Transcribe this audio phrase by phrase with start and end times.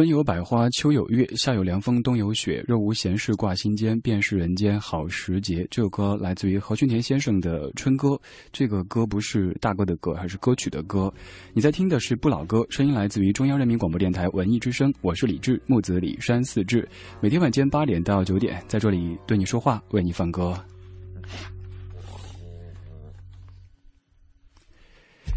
[0.00, 2.64] 春有百花，秋有月，夏有凉风，冬有雪。
[2.66, 5.68] 若无闲事挂心间，便是人间好时节。
[5.70, 8.08] 这首歌来自于何俊田先生的《春歌》。
[8.50, 11.12] 这个歌不是大哥的歌，还是歌曲的歌。
[11.52, 14.90] 你在听的是不老歌，声音来自于中央人民广播电台文艺之声。
[15.02, 16.88] 我是李志，木子李山四志。
[17.20, 20.58] 每天晚间八点到九点，在这里对你说话，为你放歌。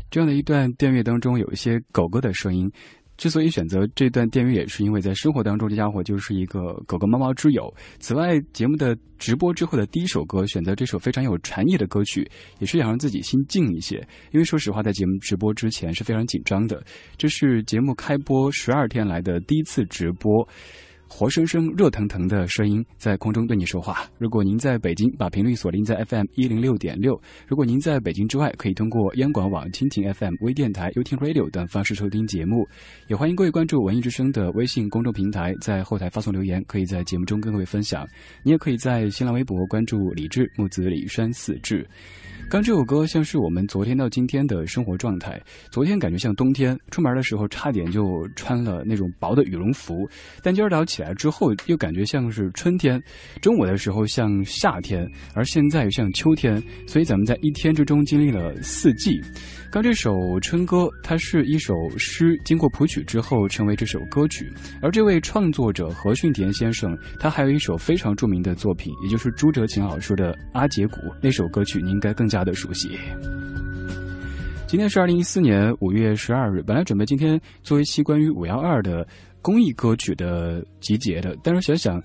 [0.10, 2.72] 这样的一段电乐当中，有一些狗狗的声音。
[3.24, 7.74] 之所以选择这段电乐，也是因为在生活当中，这家伙就是一个狗狗、猫猫之友。
[7.98, 12.30] 此外，节目的直播之后的第一首歌，选择这首非常有禅意的歌曲，
[12.60, 14.06] 也是想让自己心静一些。
[14.32, 16.84] 因为说实话，在节目直播之前是非常紧张的。
[17.16, 20.46] 这是节目开播十二天来的第一次直播。
[21.16, 24.10] 活生生、热腾腾的声音在空中对你说话。
[24.18, 27.14] 如果您在北京，把频率锁定在 FM 一零六点六；
[27.48, 32.68] 如果您在北京之外，可以通过央广网、蜻蜓 FM、微电台、优听 Radio 等方式收听节目。
[33.10, 38.08] 也欢迎各位关注文艺之声的微信公众平台，在后台发送留言，可以在节目中跟各位分享。
[38.42, 41.88] 你也可以在新浪微博关注李志木子李山四志。
[42.50, 45.40] 刚这首歌像是我们昨天到今天的生活状态。
[45.72, 50.10] 昨天感觉像冬天，出门的时候差点就穿了那种薄的羽绒服，
[50.42, 53.02] 但今儿早起来之后又感觉像是春天，
[53.42, 56.62] 中午的时候像夏天，而现在又像秋天。
[56.88, 59.22] 所以咱们在一天之中经历了四季。
[59.72, 64.52] 刚这首《春歌》，它是一首诗，经过谱曲之后成为这首歌曲。
[64.82, 72.98] 而这位创作者何训田先生，他还有一首非常著名的作品，也就是朱哲琴老师的《阿姐鼓》那首歌曲，你应该更加的熟悉。
[74.68, 79.08] 今天是二零一四年五月十二日，本来准备今天做一期关于五幺二的
[79.44, 82.04] 公益歌曲的集结的，但是想想。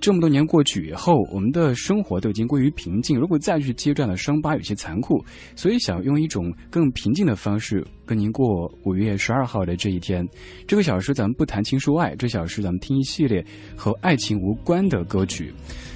[0.00, 3.16] 这么多年过去以后，我们的生活都已经归于平静。
[3.16, 5.24] 如果再去接这样的伤疤，有些残酷。
[5.54, 10.26] 所以想用一种更平静的方式跟您过五月十二号的这一天。
[10.66, 13.46] 这个小时咱们不谈情说爱，这小时咱们听一系列
[13.76, 15.54] 和爱情无关的歌曲。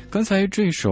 [0.09, 0.89] 刚才这首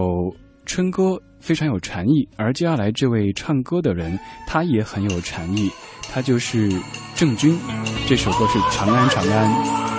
[0.65, 4.17] 春歌非常有禅意，而接下来这位唱歌的人
[4.47, 5.69] 他也很有禅意，
[6.11, 6.69] 他就是
[7.15, 7.57] 郑钧。
[8.07, 9.91] 这首歌是《长安长安》。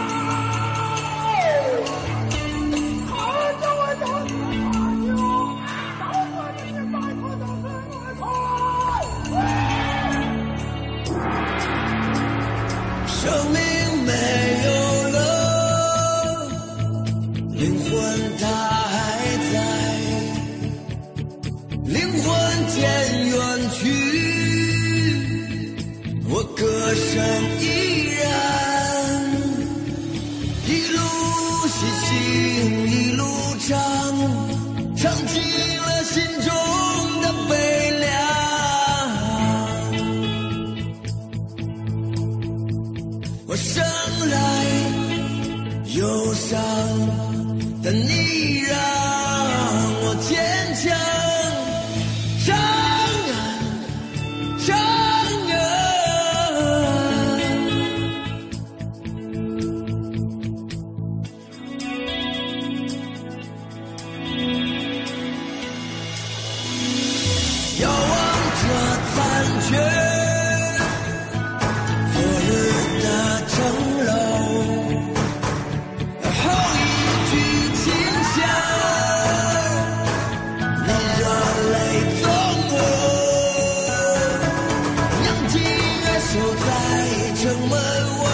[86.38, 87.72] 我在城门
[88.20, 88.25] 外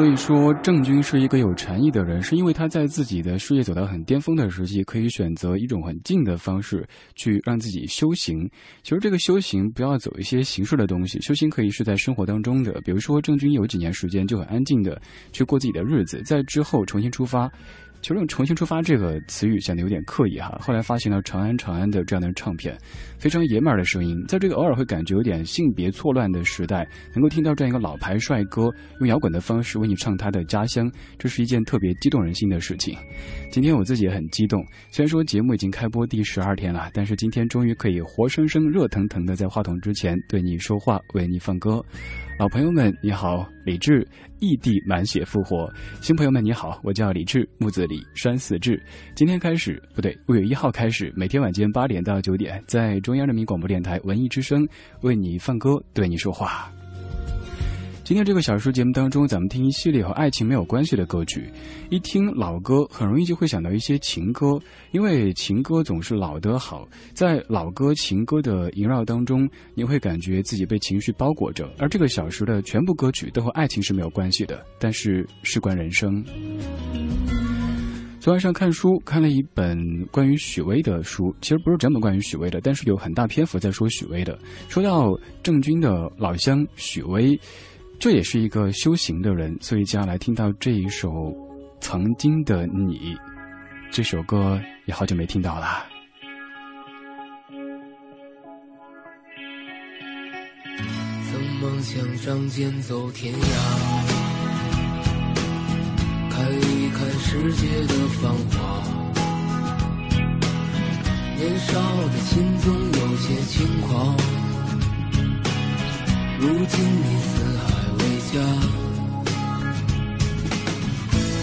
[0.00, 8.48] 所以说郑钧是一个有禅意的人，是因为他在自己的事业走到很巅峰的时期，可以选择一种很静的方式去让自己修行。
[8.82, 12.80] 其实这个修行不要走一些形式的东西，修行可以是在生活当中的。
[12.80, 14.98] 比如说郑钧有几年时间就很安静的
[15.32, 17.46] 去过自己的日子，在之后重新出发。
[18.02, 20.58] 其实“重新出发”这个词语显得有点刻意哈。
[20.60, 22.76] 后来发行了《长安长安》的这样的唱片，
[23.18, 32.96] 非常爷们儿的声音，在这个偶尔会感觉有点性别错乱的时代，能够听到这样一个老牌帅哥用摇滚的方式为你唱他的家乡，这是一件特别激动人心的事情。
[33.50, 41.84] 今天我自己也很激动，虽然说节目已经开播第十二天了，但是今天终于可以活生生、热腾腾的在话筒之前对你说话，为你放歌。
[42.40, 44.02] 老朋友们，你好，李志，
[44.38, 45.70] 异地满血复活。
[46.00, 48.82] 新朋友们，你好，我叫李志，木子李，山寺志。
[49.14, 54.66] 今天开始，不对，五月一号开始，每天晚间八点到九点，在中央人民广播电台文艺之声
[55.02, 56.72] 为你放歌，对你说话。
[58.10, 61.48] 今天这个小说节目当中，咱们听一系列和爱情没有关系的歌曲。
[61.90, 64.58] 一听老歌，很容易就会想到一些情歌，
[64.90, 66.88] 因为情歌总是老的好。
[67.14, 71.72] 在老歌、情歌的萦绕当中，你会感觉自己被情绪包裹着。
[71.78, 76.24] 而这个小说的全部歌曲都和爱情是没有关系的，但是事关人生。
[78.18, 79.78] 昨晚上看书，看了一本
[80.10, 84.36] 关于许巍的书，其实不是整本关于许巍的，但是有很大篇幅在说许巍的。
[84.68, 87.38] 说到郑钧的老乡许巍。
[88.00, 91.08] 这也是一个修行的人，所以接下来听到这一首
[91.82, 93.14] 《曾经的你》，
[93.92, 95.84] 这首歌也好久没听到了。
[101.30, 103.38] 曾梦想仗剑走天涯，
[106.30, 108.82] 看一看世界的繁华。
[111.36, 114.16] 年少的心总有些轻狂，
[116.40, 117.29] 如今你。
[118.32, 118.38] 家，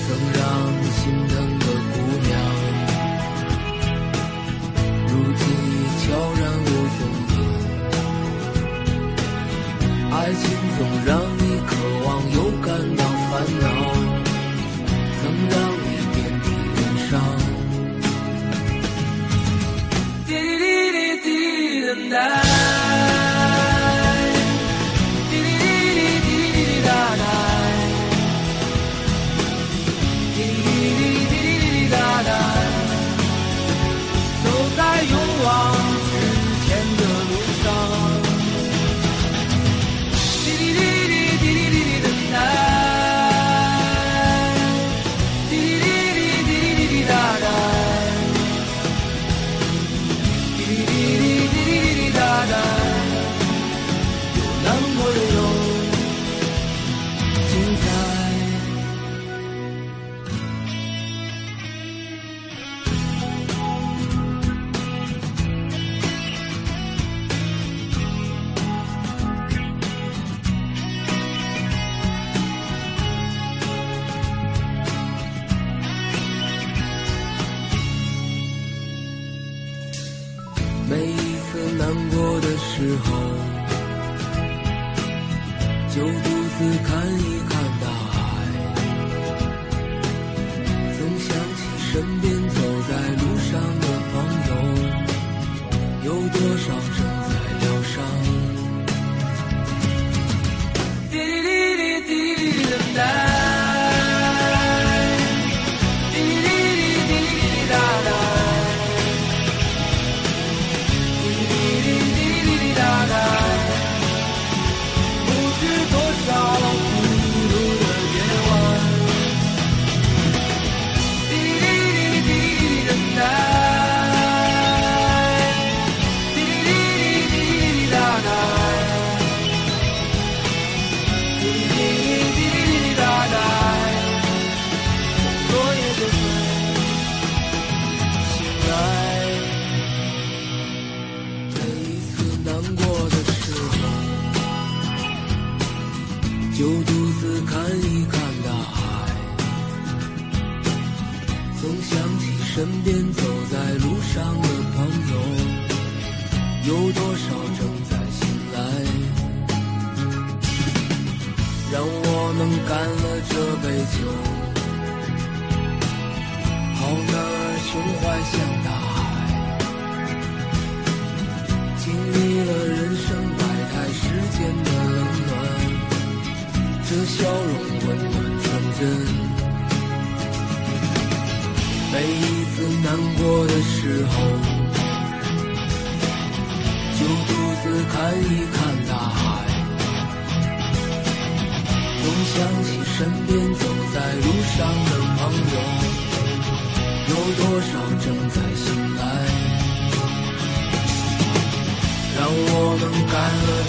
[0.04, 0.40] 曾让
[0.80, 1.96] 你心疼的姑
[2.28, 2.32] 娘，
[5.08, 6.06] 如今已悄
[6.40, 6.66] 然无
[6.96, 7.00] 踪
[7.34, 7.36] 影。
[10.14, 10.42] 爱情
[10.78, 11.70] 总让你渴
[12.06, 13.68] 望，又感到烦恼，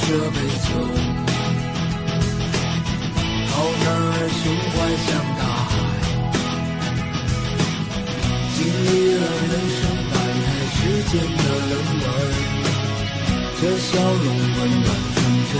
[0.09, 0.73] 这杯酒，
[3.49, 3.53] 好
[3.85, 4.41] 男儿胸
[4.73, 4.75] 怀
[5.05, 5.71] 像大海，
[8.57, 12.09] 经历了人生百态世间的冷暖，
[13.61, 15.17] 这笑容温暖纯
[15.53, 15.55] 真。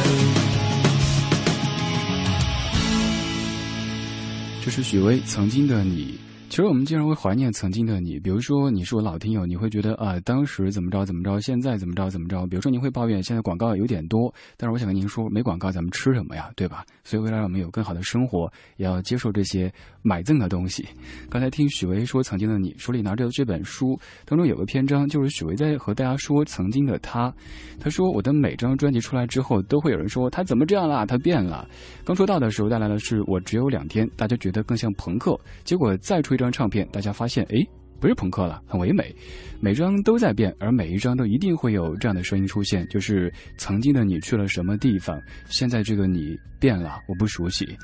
[4.65, 6.19] 这是许巍曾经的你。
[6.59, 12.45] 其实我们经常会怀念曾经的你，比如说你是我老听友，你会觉得啊，当时怎么着怎么着，现在怎么着怎么着。
[12.49, 16.85] 比如说您会抱怨现在广告有点多，但是我想跟您说，没广告咱们吃什么呀，对吧？
[17.05, 19.73] 所以为了让我们有更好的生活，也要接受这些
[20.03, 20.85] 买赠的东西。
[21.31, 27.33] 刚才听许巍说曾经的你，手里拿着这本书当中有个篇章，就是许巍在和大家说曾经的他。
[27.79, 31.69] 他说我的每张专辑出来之后，都会有人说他怎么这样啦，他变了。
[32.05, 36.39] 刚出道的时候带来的是我只有两天，大家觉得更像朋克，结果再出一。
[36.39, 37.67] 张唱片，大家发现，哎，
[38.01, 39.15] 不是朋克了，很唯美。
[39.61, 47.77] 每张都在变，而每一张都一定会有这样的声音出现，就是曾经的你去了什么地方，现在这个你变了，我不熟悉。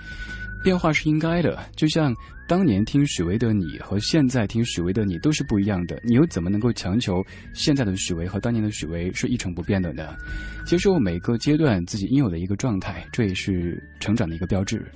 [0.63, 2.15] 变化是应该的，就像
[2.49, 10.17] 当年听许巍的你和现在听许巍的你都是不一样的，你又怎么能够强求现在的许巍和当年的许巍是一成不变的呢？
[10.65, 14.91] 接受每个阶段自己应有的一个状态，这也是成长的一个标志。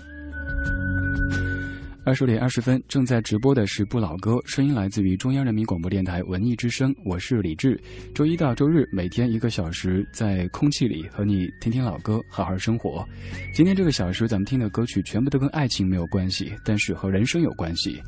[2.09, 7.79] 二十点二十分，正在直播的是不老歌，声音来自于中央人民广播电台文艺之声，我是李志。
[8.15, 13.07] 周一到周日每天一个小时，在空气里和你听听老歌，好好生活。
[13.53, 18.01] 今天这个小时，咱们听的歌曲全部都跟爱情没有关系，但是和人生有关系。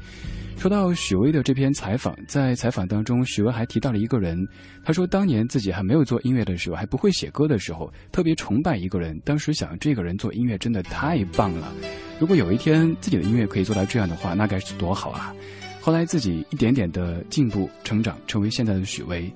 [0.60, 4.36] 说到许巍的这篇采访，在采访当中，许巍还提到了一个人。
[4.84, 9.18] 他说，当年自己还没有做音乐的时候，还不会写歌的时候，特别崇拜一个人。
[9.24, 11.72] 当时想，这个人做音乐真的太棒了。
[12.18, 15.34] 如果有一天自己的音乐可以做到这样的话，那该是多好啊！
[15.80, 19.32] 后来自己一点点的进步成长，成为现在的许巍。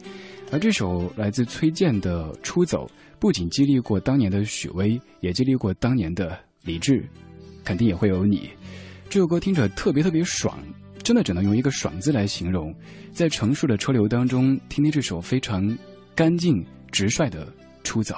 [0.53, 2.87] 而这首来自崔健的《出走》，
[3.19, 7.03] 不仅激励过当年的许巍，也激励过当年的李志，
[7.65, 8.51] 肯定也会有你。
[9.09, 10.59] 这首歌听着特别特别爽。
[11.05, 12.75] 真的只能用一个“爽”字来形容，
[13.13, 15.79] 在成熟的车流当中，听听这首非常
[16.15, 17.47] 干净直率的
[17.85, 18.15] 《出走》。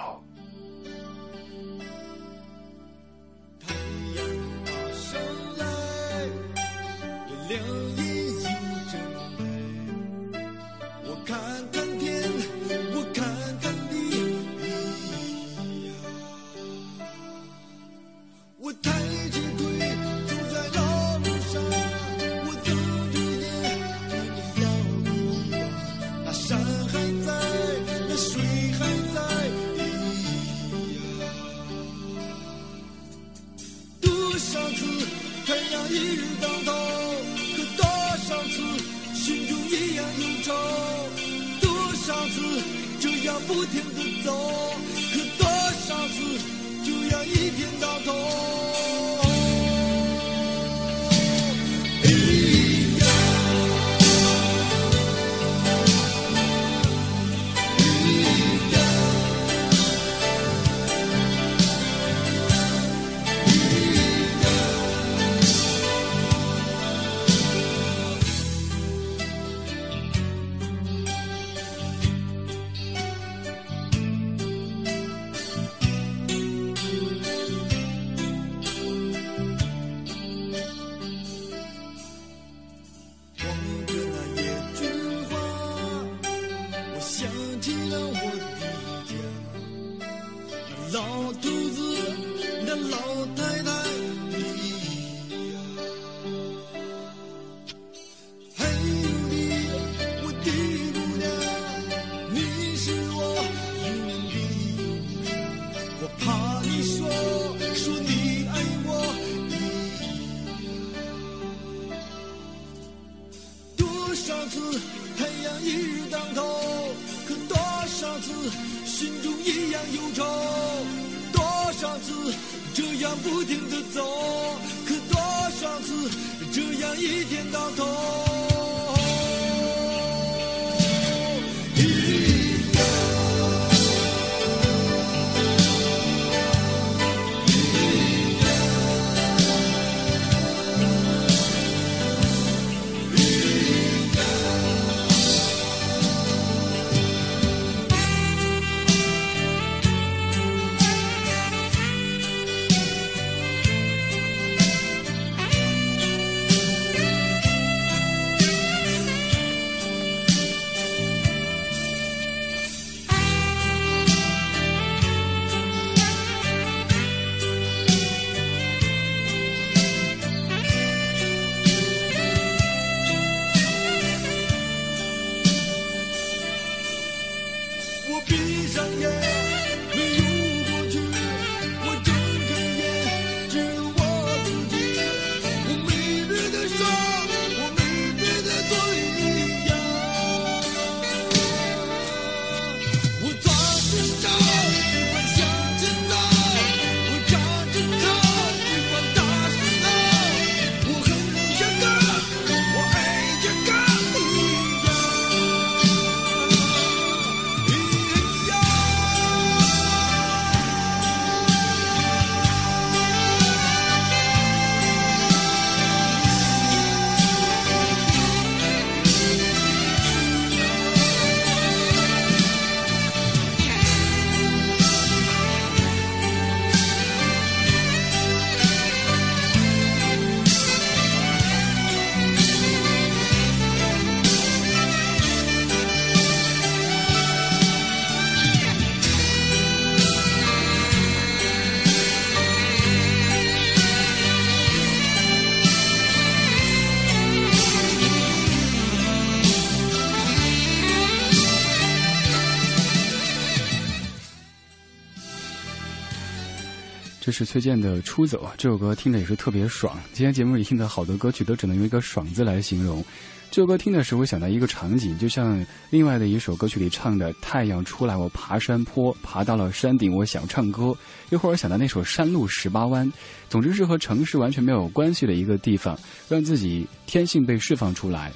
[257.27, 259.99] 这是崔健的《出走》，这首歌听着也是特别爽。
[260.13, 263.05] 今天节目里听的好多歌曲都只能用一个“爽”字来形容。
[263.51, 270.97] 这首歌听的时候，想到一个场景，就像另外的一首歌曲里唱的：“太阳出来，我爬山坡，爬到了山顶，我想唱歌。”
[271.31, 273.05] 一会儿想到那首《山路十八弯》，
[273.49, 278.33] 总之是和城市完全没有关系的一个地方，让自己天性被释放出来。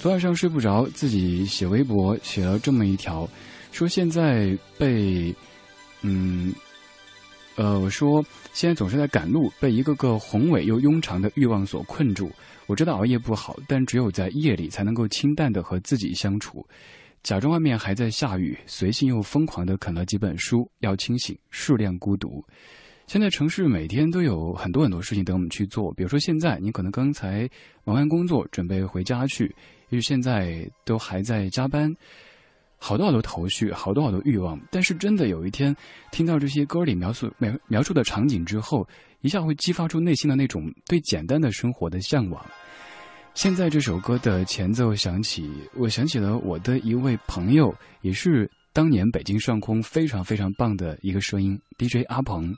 [0.00, 3.28] 昨晚上睡不着，自己写微博写了这么一条，
[3.70, 5.32] 说现在被，
[6.02, 6.52] 嗯。
[7.56, 12.30] 呃，我说现在总是在赶路，被一个个宏伟又庸长的欲望所困住。
[12.66, 16.66] 我知道熬夜不好，但只有在夜里才能够清淡的和自己相处。
[17.22, 20.68] 假装外面还在下雨，随性又疯狂的啃了几本书。
[20.80, 22.44] 要清醒，适量孤独。
[23.06, 27.48] 现在城市每天都有很多很多事情等我们去做，比如说现在你可能刚才
[27.84, 29.44] 忙完工作，准备回家去，
[29.90, 31.94] 也许现在都还在加班。
[32.86, 35.74] 好多好多头绪，好多好多欲望，但是真的有一天，
[36.12, 38.86] 听到这些歌里描述描描述的场景之后，
[39.22, 42.44] 一下会激发出内心的那种对简单的生活的向往。
[43.32, 52.54] 现在这首歌的前奏响起，我想起了我的一位朋友，也是当年北京上空非常非常棒的一个声音 DJ 阿鹏，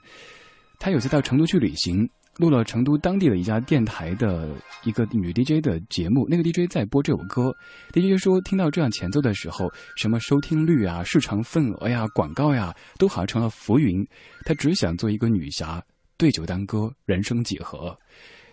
[0.80, 2.10] 他有次到成都去旅行。
[2.38, 4.50] 录了成都当地的一家电台的
[4.84, 7.50] 一个女 DJ 的节目，那个 DJ 在播这首歌。
[7.92, 14.06] DJ 说，听到这样前奏的时候，什么收听率啊、市场份额呀、广告呀，都好像成了浮云。
[14.44, 15.82] 他只想做一个女侠，
[16.18, 17.96] 对酒当歌，人生几何。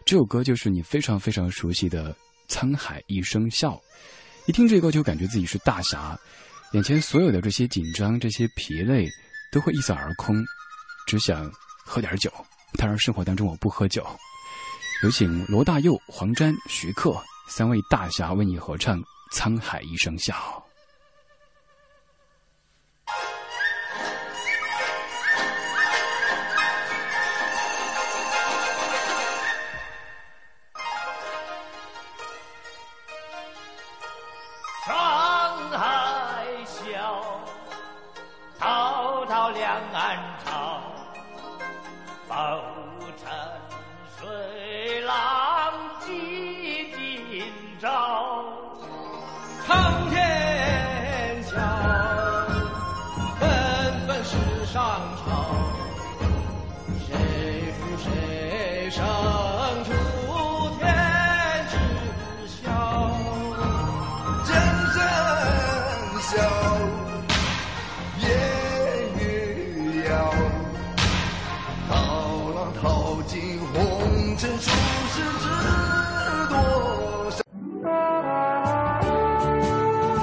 [0.06, 2.14] 这首歌就是你非常非常熟悉的
[2.48, 3.72] 《沧海一声笑》。
[4.48, 6.18] 一听这歌，就感觉自己是大侠，
[6.72, 9.10] 眼前所有的这些紧张、这些疲累，
[9.52, 10.42] 都会一扫而空，
[11.06, 11.52] 只想
[11.86, 12.32] 喝点酒。
[12.78, 14.06] 当然，生活当中我不喝酒。
[15.04, 17.16] 有请罗大佑、黄沾、徐克
[17.48, 19.00] 三位大侠为你合唱
[19.34, 20.34] 《沧海一声笑》。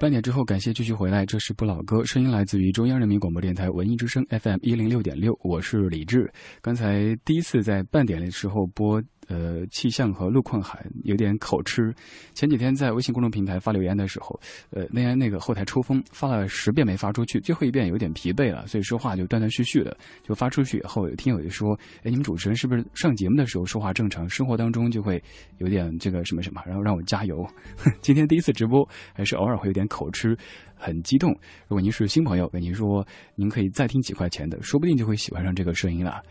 [0.00, 1.26] 半点之后，感谢继续回来。
[1.26, 6.32] 这是不老歌，声音来自于中央人民广播电台文艺之声 FM 一零六点六，我是李志。
[6.62, 9.02] 刚才第一次在半点的时候播。
[9.28, 11.94] 呃，气象和路况还有点口吃。
[12.34, 19.96] 前几天在微信公众平台发留言的时候，呃，那天那个后台抽风，发了十遍没发出去，最后一遍有点疲惫了，所以说话就断断续续的。
[20.22, 25.22] 就发出去以后，有听友就说：“哎，你们主持人是不是上节目的时候说话正常，生活当中就会
[25.58, 27.46] 有点这个什么什么？”然后让我加油。
[28.00, 30.36] 今天第一次直播，还是偶尔会有点口吃，
[30.74, 31.30] 很激动。
[31.66, 36.22] 如果您是新朋友，跟您说，您可以再听几块钱的，说不定就会喜欢上这个声音了。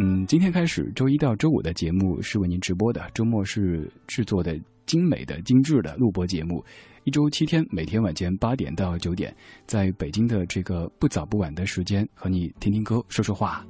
[0.00, 4.56] 嗯，今天开始，周一到周五的节目是为您直播的，周末是制作的
[4.86, 6.64] 精美的、精致的录播节目。
[7.02, 9.34] 一周七天，每天晚间八点到九点，
[9.66, 13.66] 在北京的这个不早不晚的时间，和你听听歌，说说话。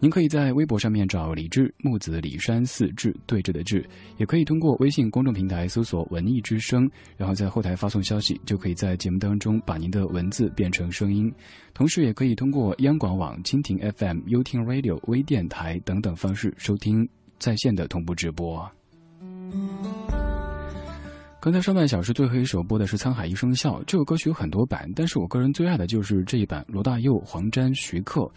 [0.00, 3.84] 您可以在微博上面找李志木子李山四志对峙的志，
[4.16, 11.32] 也可以通过微信公众平台搜索“文艺之声”，然后在后台发送消息，就可以在节目当中把您的文字变成声音。
[11.74, 17.08] 同时，也可以通过央广网、蜻蜓 FM、优听 Radio 微电台等等方式收听
[17.40, 18.70] 在线的同步直播。
[21.40, 28.30] 刚才上半小时最后一首播的是《沧海一声笑》，这首歌曲有很多版，但是我个人最爱的就是这一版，罗大佑、黄沾、徐克。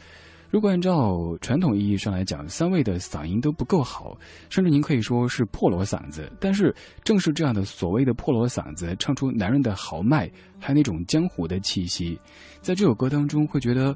[0.52, 4.18] 如果按照传统意义上来讲，三位的嗓音都不够好，
[4.50, 6.30] 甚至您可以说是破锣嗓子。
[6.42, 12.20] 但是正是这样的所谓的破锣嗓子，唱出男人的豪迈，还有那种江湖的气息，
[12.62, 13.96] 在这首歌当中会觉得，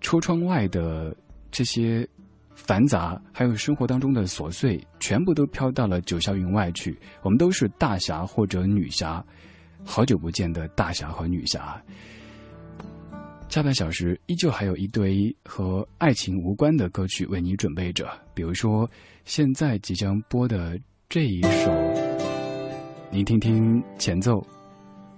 [0.00, 1.14] 车窗外的
[1.50, 2.08] 这些
[2.54, 6.98] 繁杂，还有生活当中的琐碎，全部都飘到了九霄云外去。
[7.20, 9.22] 我们都是大侠或者女侠。
[9.84, 11.78] 好久不见的大侠和女侠。
[13.48, 18.90] 下半小时依旧还有一堆和爱情无关的歌曲为你准备着，比如说
[19.24, 20.76] 现在即将播的
[21.08, 21.70] 这一首，
[23.12, 24.44] 您听听前奏。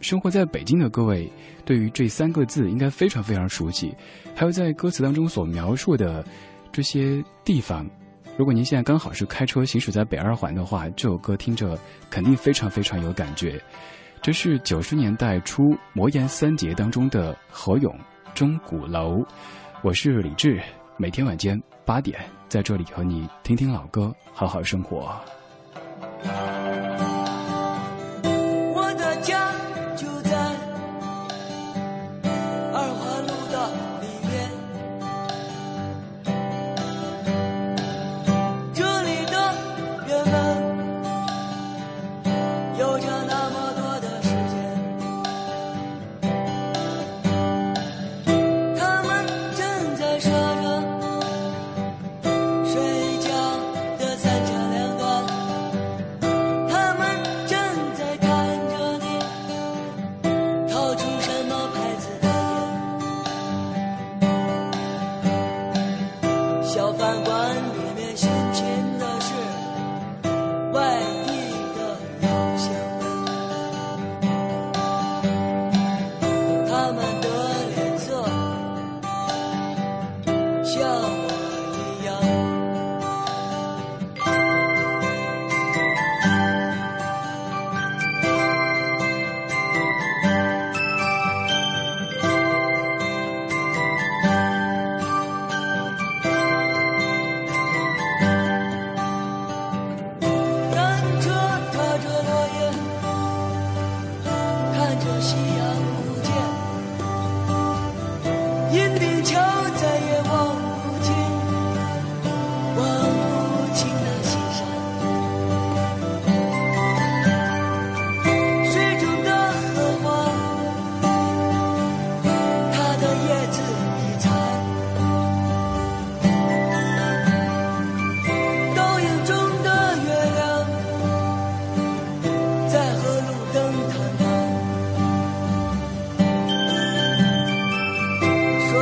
[0.00, 1.32] 生活在北京的各位，
[1.64, 3.94] 对于这三个字应该非常非常熟悉，
[4.34, 6.22] 还有在歌词当中所描述的
[6.70, 7.88] 这些地方。
[8.36, 11.78] 如果您现在刚好是开车行驶在北二环的话，这首歌听着
[12.10, 13.58] 肯定非常非常有感觉。
[14.20, 15.62] 这是九十年代初
[15.94, 17.98] 魔岩三杰当中的何勇。
[18.37, 19.25] 钟鼓楼，
[19.81, 20.61] 我是李志，
[20.99, 22.20] 每天晚间八点
[22.51, 25.18] 在这里和你听听老歌，好好生活。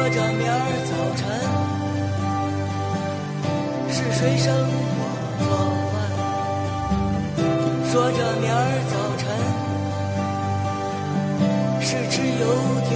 [0.04, 1.24] 说着明儿早晨
[3.88, 4.52] 是谁生
[5.00, 5.02] 我
[5.40, 5.46] 做
[5.92, 5.96] 饭？
[7.90, 8.60] 说着明儿
[8.92, 9.24] 早晨
[11.80, 12.44] 是吃油
[12.90, 12.92] 条。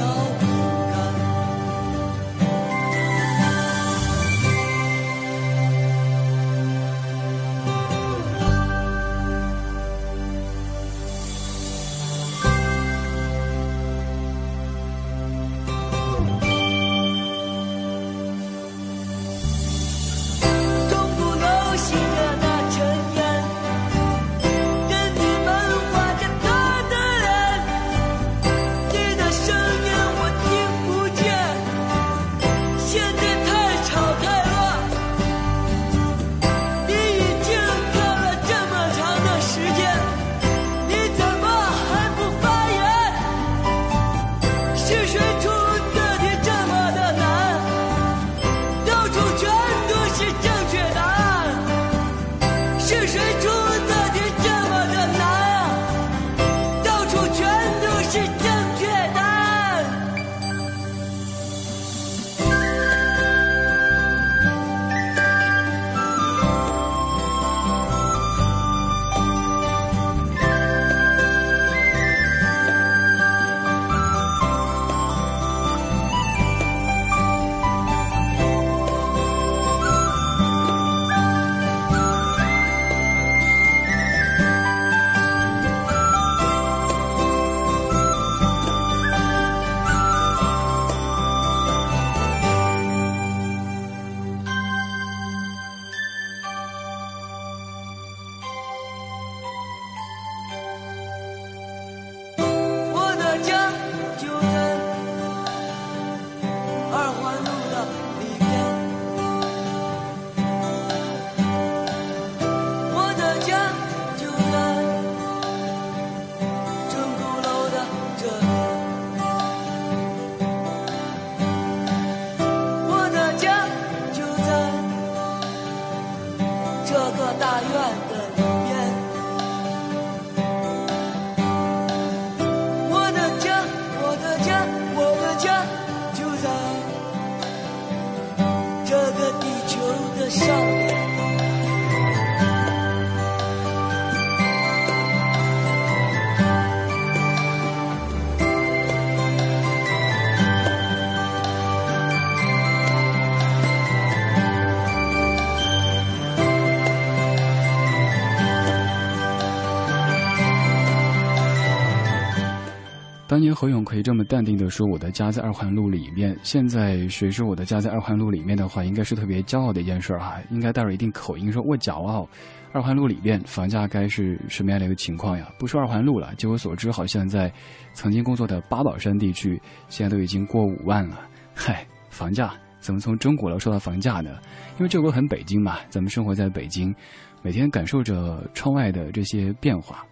[163.38, 172.28] 当年何勇可以这么淡定的说：“我的家在二环路里面。”现在谁说我的家在二环路里面的话，应该是特别骄傲的一件事儿哈，应该带着一定口音说：“我骄傲。”
[172.74, 175.48] 二环路里面房价该是什么样的一个情况呀？
[175.56, 177.48] 不说二环路了，据我所知，好像在
[177.92, 179.56] 曾经工作的八宝山地区，
[179.88, 181.20] 现在都已经过五万了。
[181.54, 184.32] 嗨，房价怎么从中国楼说到房价呢？
[184.78, 186.92] 因为这个很北京嘛，咱们生活在北京，
[187.40, 190.04] 每天感受着窗外的这些变化。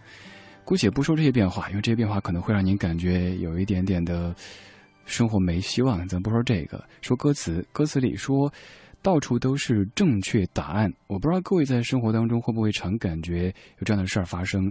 [0.67, 4.35] 姑且不说这些变化，因为这些变化可能会让您感觉有一点点的
[5.05, 6.07] 生活没希望。
[6.09, 8.53] 咱不说这个，说歌词，歌词里说
[9.01, 10.93] 到处都是正确答案。
[11.07, 13.47] 我不知道各位在生活当中会不会常感觉
[13.79, 14.71] 有这样的事儿发生。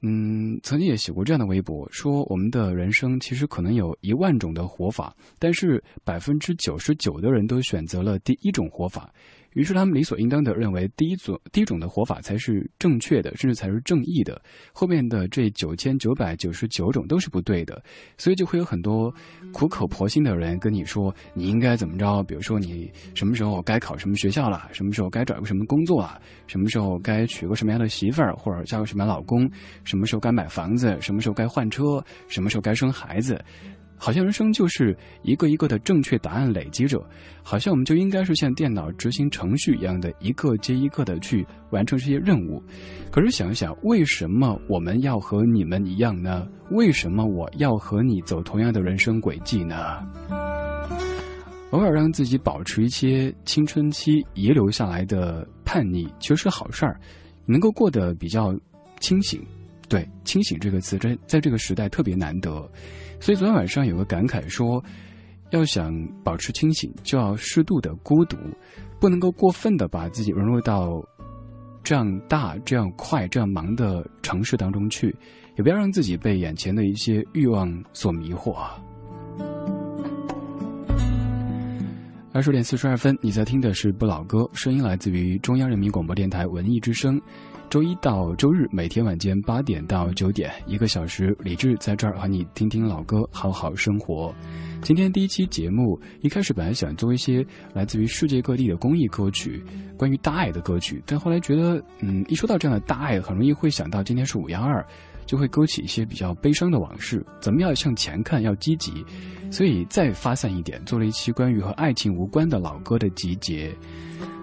[0.00, 9.12] 嗯，曾经也写过这样的微博，说我们的人生其实可能有一万种的活法，但是百分之九十九的人都选择了第一种活法。
[9.52, 14.40] 于是他们理所应当的认为第一种第一种的活法才是正确的，甚至才是正义的。
[14.72, 17.82] 后面的这九千九百九十九种都是不对的，
[18.16, 19.12] 所以就会有很多
[19.52, 22.22] 苦口婆心的人跟你说你应该怎么着。
[22.24, 29.50] 比如说你什么时候该考什么学校了，什么时候该找个什么工作啊，什么时候该娶个什么样的媳妇儿或者嫁个什么样老公，
[29.84, 33.42] 什么时候该买房子，什么时候该换车，什么时候该生孩子。
[34.02, 37.04] 好像人生就是一个一个的正确答案累积着，
[37.42, 42.62] 好像我们就应该是像电脑执行程序一样的，一个接一个的去完成这些任务。
[43.10, 46.48] 可是想一想，为什么我们要和你们一样呢？
[46.70, 49.76] 为什么我要和你走同样的人生轨迹呢？
[51.72, 56.98] 偶尔让自己保持一些青春期遗留下来的叛逆，其实是好事儿，
[57.44, 58.52] 能够过得比较
[58.98, 59.40] 清醒。
[59.90, 62.50] 对，清醒这个词在在这个时代特别难得。
[63.18, 64.82] 所以昨天晚上有个感慨说，
[65.50, 68.36] 要想保持清醒，就要适度的孤独，
[69.00, 71.02] 不能够过分的把自己融入到
[71.82, 75.12] 这样大、这样快、这样忙的城市当中去，
[75.56, 78.56] 也不要让自己被眼前的一些欲望所迷惑。
[82.32, 87.20] 二十点四十二分，你在听的是不老歌，声音来自于中央人民广播电台文艺之声。
[87.70, 94.34] 周一到周日每天晚间八点到九点，一个小时，李志在这儿和你听听老歌，好好生活。
[94.82, 99.62] 今天第一期节目一开始本来想做一些来自于世界各地的公益歌曲，
[99.96, 104.84] 关于大爱的歌曲，但后来觉得，嗯，一说到这样的大爱，很容易会想到今天是五幺二，
[105.24, 107.24] 就会勾起一些比较悲伤的往事。
[107.40, 109.04] 咱们要向前看，要积极，
[109.48, 113.72] 所以再发散一点，做了一期关于和爱情无关的老歌的集结。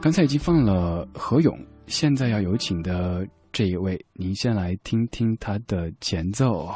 [0.02, 1.54] 刚才已经放了何勇。
[1.88, 6.70] 现在要有请的这一位，您先来听听他的前奏。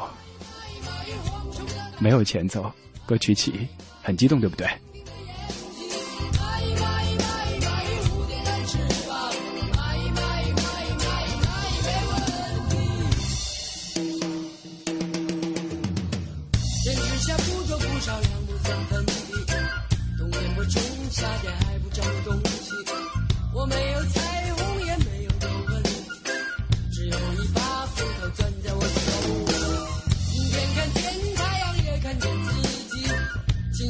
[1.98, 2.70] 没有前奏，
[3.06, 3.68] 歌曲起，
[4.02, 4.66] 很激动，对不对？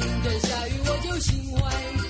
[0.03, 2.02] 今天下雨我就心怀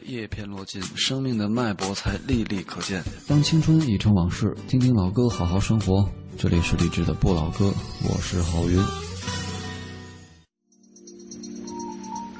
[0.00, 3.02] 叶片落尽，生命的脉搏才历历可见。
[3.26, 6.08] 当青春已成往事，听听老歌，好好生活。
[6.38, 7.72] 这里是励志的不老歌，
[8.04, 8.82] 我是郝云。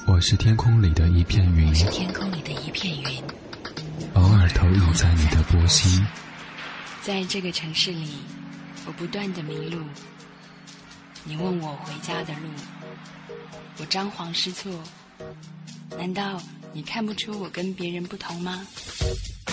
[0.09, 3.23] 我是天空里的一片云，我是天空里的一片云，
[4.15, 6.05] 偶尔投影在你的波心。
[7.03, 8.09] 在这个城市里，
[8.87, 9.83] 我不断的迷路。
[11.25, 13.35] 你问我回家的路，
[13.79, 14.73] 我张皇失措。
[15.97, 16.41] 难道
[16.75, 18.67] 你看不出我跟别人不同吗？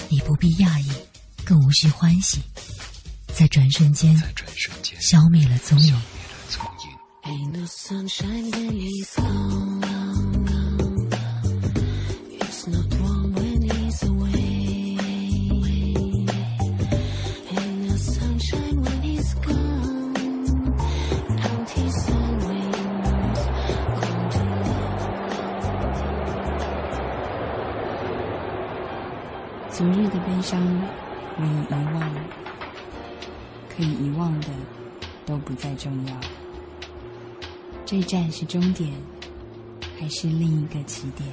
[0.10, 0.90] 你不必讶异，
[1.44, 2.42] 更无需欢喜，
[3.36, 4.18] 在转瞬间，
[5.00, 5.94] 消灭了踪影。
[35.50, 36.16] 不再重要。
[37.84, 38.94] 这站是终点，
[40.00, 41.28] 还是另一个起点？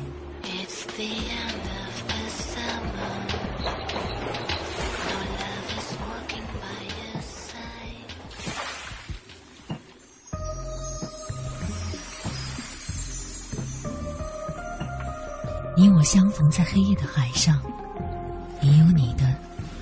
[15.78, 17.60] 你我相逢在黑夜的海上。
[18.62, 19.36] 你有你的，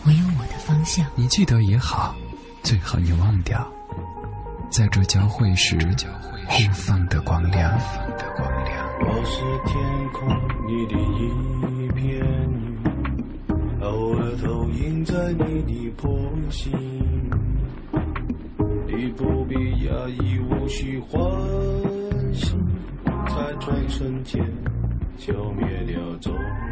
[0.04, 1.06] 我有我的方向。
[1.14, 2.16] 你记得也好，
[2.64, 3.72] 最好你忘掉，
[4.76, 5.78] 在这交汇时
[6.48, 7.78] 互放的光亮。
[8.98, 9.78] 我是天
[10.12, 10.26] 空
[10.66, 12.18] 里的一片
[13.46, 13.48] 云，
[13.82, 16.10] 偶尔投影在你的波
[16.50, 16.72] 心。
[18.88, 19.54] 你不必
[19.84, 21.22] 压抑，无需欢
[22.34, 22.56] 喜，
[23.28, 24.44] 在转瞬间
[25.16, 26.63] 消灭了踪影。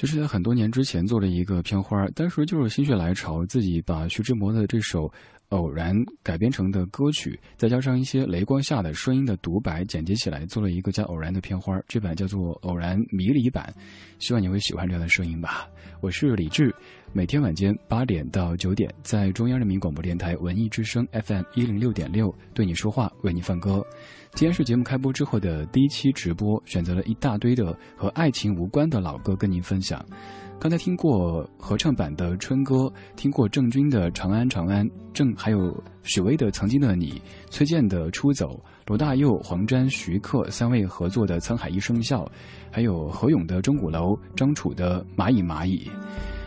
[0.00, 5.06] 就是在很多年之前做了一个片花，当时就是心血来潮，自己把徐志摩的这首
[5.50, 11.78] 《偶然》改编成的歌曲，再加上一些雷光下的声音的独白，剪辑起来做了一个叫《偶然》的片花。
[11.86, 13.70] 这版叫做《偶然迷离版》，
[14.18, 15.68] 希望你会喜欢这样的声音吧。
[16.00, 16.74] 我是李志，
[17.12, 23.84] 每天晚间八点到九点，在中央人民广播电台文艺之声 FM 一零六点六对你说话，为你放歌。
[24.34, 30.02] 今天是节目开播之后的第一期直播，选择了一大堆的和爱情无关的老歌跟您分享。
[30.58, 32.76] 刚才听过合唱版的《春歌》，
[33.16, 35.58] 听过郑钧的《长安长安》，郑还有
[36.04, 37.12] 许巍的《曾经的你》，
[37.50, 38.46] 崔健的《出走》，
[38.86, 42.24] 罗大佑、黄沾、徐克三位合作的《沧海一声笑》，
[42.70, 45.86] 还有何勇的《钟鼓楼》，张楚的《蚂蚁蚂蚁》。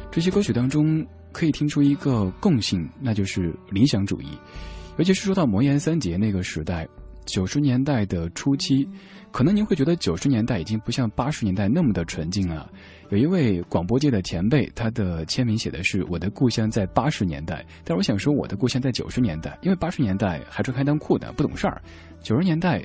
[0.10, 4.30] 这些歌曲当中可以听出一个共性，那就是理想主义，
[4.98, 6.88] 尤其是说到魔岩三杰那个时代。
[7.26, 8.88] 九十年代的初期，
[9.32, 12.70] 可能您会觉得九十年代已经不像八十年代那么的纯净了。
[13.10, 21.82] 有一位广播界的前辈，他的签名写的是“我的故乡在八十年代”，但我想说我的故乡在九十年代，因为八十年代还穿开裆裤的，不懂事儿。
[22.22, 22.84] 九十年代，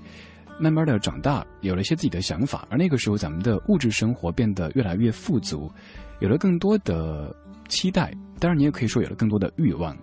[0.58, 5.70] 慢慢的长大，有了一些自己的想法，而那个时候咱们的物质生活变得越来越富足，
[6.20, 7.34] 有了更多的
[7.68, 9.96] 期待，当然你也可以说有了更多的欲望。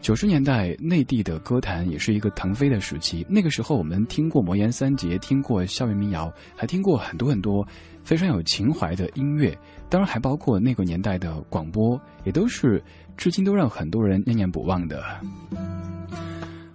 [0.00, 3.26] 九十年代内地的歌坛也是一个腾飞的时期。
[3.28, 7.66] 那个时候，我们听过魔岩三杰，听过校园民谣，还听过很多很多
[8.04, 9.56] 非常有情怀的音乐。
[9.88, 12.82] 当然，还包括那个年代的广播，也都是
[13.16, 15.02] 至今都让很多人念念不忘的。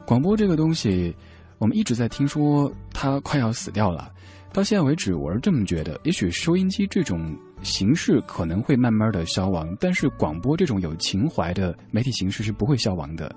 [0.06, 1.16] 广播这个东西，
[1.58, 4.12] 我们一直在听说它快要死掉了。
[4.54, 6.00] 到现在为止，我是这么觉得。
[6.04, 7.38] 也许收音机这种。
[7.64, 13.32] 形式可能会慢慢的消亡，但是广播这种有情怀的媒体形式是不会消亡的。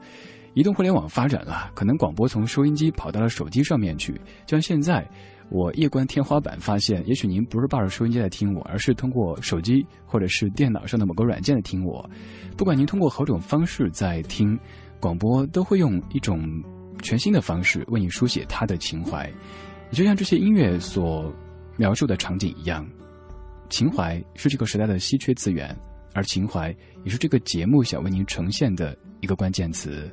[0.55, 4.15] 移动互联网发展了，可能广播从收音机跑到了手机上面去。
[4.47, 5.07] 就像现在，
[5.51, 12.09] 我夜观天花板发现，也许您不是抱着收音机在听我，而是通过手机或者是电脑上的某个软件在听我。
[12.57, 14.59] 不管您通过何种方式在听
[14.99, 16.43] 广播，都会用一种
[17.03, 19.31] 全新的方式为你书写他的情怀。
[19.95, 21.33] 就像这些音乐所
[21.77, 22.87] 描述的场景一样。
[23.71, 25.75] 情怀是这个时代的稀缺资源，
[26.13, 26.75] 而情怀
[27.05, 30.13] 也是这个节目想为您呈现的一个关键词。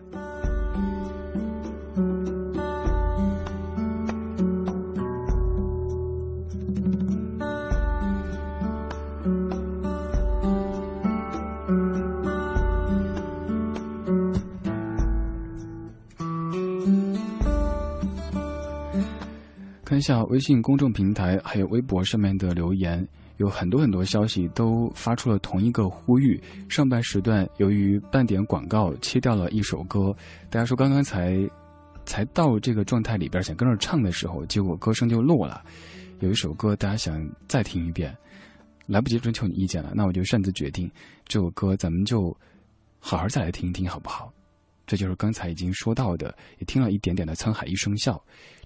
[19.91, 23.05] 看一下微信公众平台还有微博上面的留言。
[23.35, 26.41] 有很多很多消息都发出了同一个呼吁。
[26.69, 30.15] 上半时段由于半点广告切掉了一首歌，
[30.49, 31.37] 大家说刚刚才
[32.05, 35.61] 才到这个状态里边想跟着唱的时候，结果歌声就落了。
[36.19, 38.15] 有一首歌大家想再听一遍，
[38.85, 40.89] 来不及征求你意见了，那我就擅自决定，
[41.25, 42.33] 这首歌咱们就
[42.97, 44.31] 好好再来听一听，好不好？
[44.87, 48.13] 这就是刚才已经说到的，也听了一点点的《沧海一声笑》，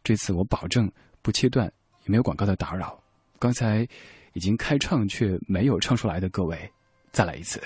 [0.03, 0.91] 这次我保证
[1.25, 1.65] 不切断，
[2.03, 3.01] 也没有广告的打扰。
[3.39, 3.79] 刚才
[4.33, 6.71] 已经开唱却没有唱出来的各位，
[7.11, 7.59] 再来一次。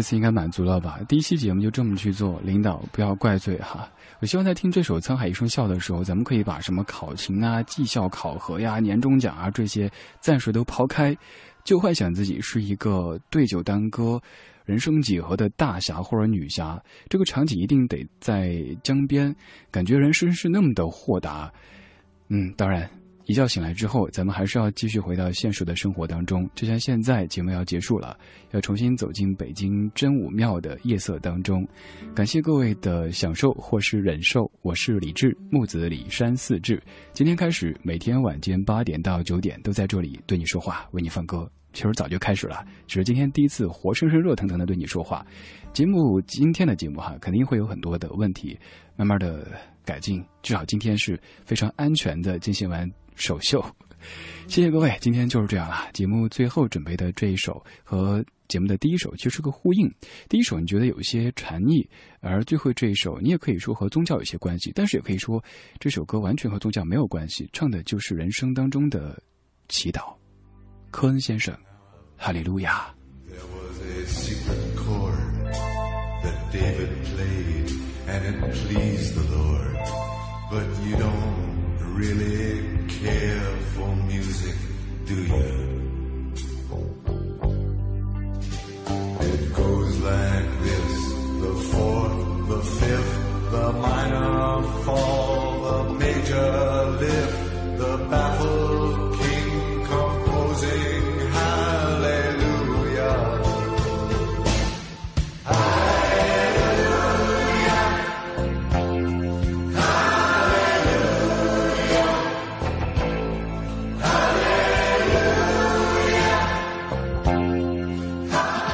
[0.00, 0.98] 这次应该满足了吧？
[1.10, 3.86] 第一期节目就这么去做，领导不要怪罪哈。
[4.20, 11.14] 我希望在听这首《沧海一声笑》的时候，咱们可以把什么考勤啊、绩效考核呀、年终奖啊这些暂时都抛开，
[11.64, 14.18] 就幻想自己是一个对酒当歌、
[14.64, 16.82] 人生几何的大侠或者女侠。
[17.10, 19.36] 这个场景一定得在江边，
[19.70, 21.52] 感觉人生是那么的豁达。
[22.28, 22.88] 嗯，当然。
[23.30, 26.50] 一觉醒来之后，咱们还是要继续回到现实的生活当中。
[26.52, 28.18] 就像现在节目要结束了，
[28.50, 31.64] 要重新走进北京真武庙的夜色当中。
[32.12, 34.50] 感谢各位的享受或是忍受。
[34.62, 36.82] 我是李志，木子李山四志。
[37.12, 41.48] 今天开始，每天晚间八点到九点都在这里对你说话，为你放歌。
[41.72, 45.24] 其实早就开始了，只是今天第一次活生生、热腾腾的对你说话。
[45.72, 48.58] 节目今天的节目哈，肯定会有很多的问题，
[48.96, 49.46] 慢慢的
[49.84, 50.20] 改进。
[50.42, 52.90] 至少今天是非常安全的进行完。
[53.14, 53.64] 首秀，
[54.48, 55.88] 谢谢各位，今天就是这样了。
[55.92, 59.92] 节目最后准备的这一首和节目的第一首其实是个呼应。
[60.28, 61.88] 第一首你觉得有一些禅意，
[62.20, 65.42] 而最后这一首你也可以说和宗教有些关系，但是也可以说
[65.78, 69.22] 这首歌完全和宗教没有关系，唱的就是人生当中的
[69.68, 70.14] 祈祷。
[70.90, 71.56] 科恩先生，
[72.16, 72.92] 哈利路亚。
[82.00, 84.56] really care for music,
[85.04, 85.50] do you?
[89.28, 90.92] It goes like this,
[91.44, 93.14] the fourth, the fifth,
[93.50, 96.50] the minor fall, the major
[97.02, 97.38] lift,
[97.80, 99.09] the baffled